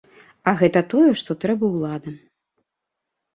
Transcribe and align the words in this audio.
А 0.51 0.53
гэта 0.61 0.81
тое, 0.93 1.09
што 1.19 1.31
трэба 1.43 1.69
ўладам. 1.75 2.17